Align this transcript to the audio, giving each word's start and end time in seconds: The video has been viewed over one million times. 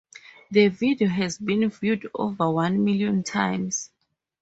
The 0.49 0.69
video 0.69 1.09
has 1.09 1.37
been 1.37 1.69
viewed 1.69 2.09
over 2.15 2.49
one 2.49 2.83
million 2.83 3.21
times. 3.21 3.91